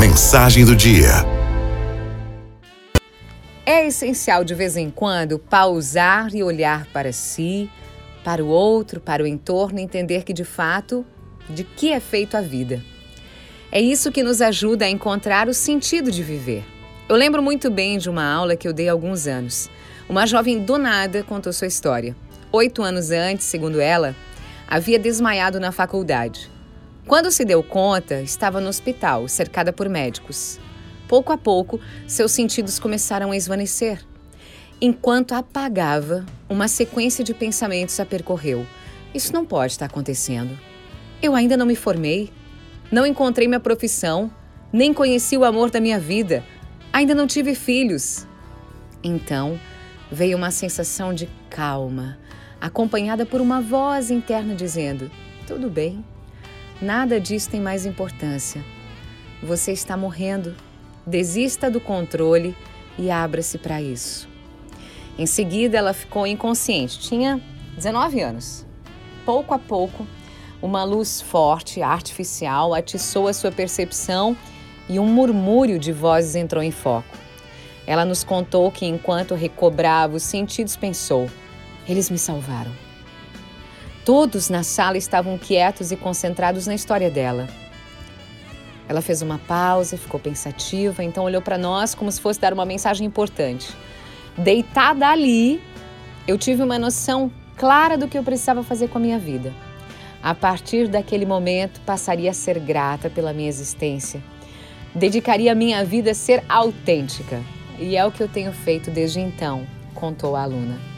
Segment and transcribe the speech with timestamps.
[0.00, 1.10] Mensagem do dia.
[3.66, 7.68] É essencial de vez em quando pausar e olhar para si,
[8.24, 11.04] para o outro, para o entorno e entender que de fato,
[11.50, 12.82] de que é feito a vida.
[13.70, 16.64] É isso que nos ajuda a encontrar o sentido de viver.
[17.06, 19.68] Eu lembro muito bem de uma aula que eu dei há alguns anos.
[20.08, 22.16] Uma jovem do nada contou sua história.
[22.50, 24.16] Oito anos antes, segundo ela,
[24.66, 26.50] havia desmaiado na faculdade.
[27.06, 30.60] Quando se deu conta, estava no hospital, cercada por médicos.
[31.08, 34.04] Pouco a pouco, seus sentidos começaram a esvanecer.
[34.80, 38.66] Enquanto apagava, uma sequência de pensamentos a percorreu.
[39.12, 40.56] Isso não pode estar acontecendo.
[41.20, 42.30] Eu ainda não me formei,
[42.92, 44.30] não encontrei minha profissão,
[44.72, 46.44] nem conheci o amor da minha vida,
[46.92, 48.26] ainda não tive filhos.
[49.02, 49.58] Então,
[50.12, 52.18] veio uma sensação de calma,
[52.60, 55.10] acompanhada por uma voz interna dizendo:
[55.46, 56.04] Tudo bem,
[56.80, 58.64] Nada disso tem mais importância.
[59.42, 60.56] Você está morrendo.
[61.06, 62.56] Desista do controle
[62.98, 64.28] e abra-se para isso.
[65.18, 66.98] Em seguida, ela ficou inconsciente.
[66.98, 67.40] Tinha
[67.76, 68.66] 19 anos.
[69.26, 70.06] Pouco a pouco,
[70.62, 74.34] uma luz forte, artificial, atiçou a sua percepção
[74.88, 77.16] e um murmúrio de vozes entrou em foco.
[77.86, 81.28] Ela nos contou que, enquanto recobrava os sentidos, pensou:
[81.86, 82.89] Eles me salvaram.
[84.12, 87.46] Todos na sala estavam quietos e concentrados na história dela.
[88.88, 92.64] Ela fez uma pausa, ficou pensativa, então olhou para nós como se fosse dar uma
[92.64, 93.72] mensagem importante.
[94.36, 95.62] Deitada ali,
[96.26, 99.54] eu tive uma noção clara do que eu precisava fazer com a minha vida.
[100.20, 104.20] A partir daquele momento, passaria a ser grata pela minha existência.
[104.92, 107.40] Dedicaria minha vida a ser autêntica.
[107.78, 109.64] E é o que eu tenho feito desde então,
[109.94, 110.89] contou a aluna.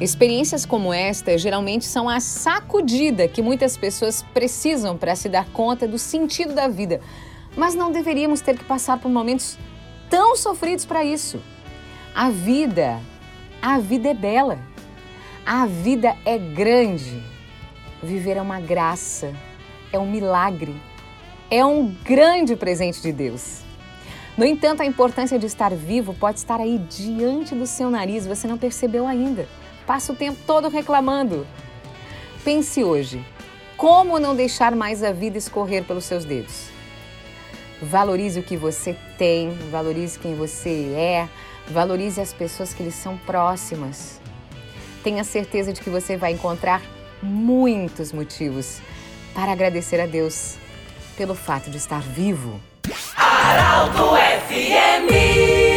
[0.00, 5.88] Experiências como esta geralmente são a sacudida que muitas pessoas precisam para se dar conta
[5.88, 7.00] do sentido da vida.
[7.56, 9.58] Mas não deveríamos ter que passar por momentos
[10.08, 11.42] tão sofridos para isso.
[12.14, 13.00] A vida,
[13.60, 14.60] a vida é bela.
[15.44, 17.20] A vida é grande.
[18.00, 19.34] Viver é uma graça,
[19.92, 20.80] é um milagre,
[21.50, 23.62] é um grande presente de Deus.
[24.36, 28.46] No entanto, a importância de estar vivo pode estar aí diante do seu nariz, você
[28.46, 29.48] não percebeu ainda
[29.88, 31.46] passa o tempo todo reclamando.
[32.44, 33.24] Pense hoje:
[33.74, 36.68] como não deixar mais a vida escorrer pelos seus dedos?
[37.80, 41.28] Valorize o que você tem, valorize quem você é,
[41.68, 44.20] valorize as pessoas que lhe são próximas.
[45.02, 46.82] Tenha certeza de que você vai encontrar
[47.22, 48.80] muitos motivos
[49.32, 50.56] para agradecer a Deus
[51.16, 52.60] pelo fato de estar vivo.
[53.16, 54.10] Araldo
[54.48, 55.67] FMI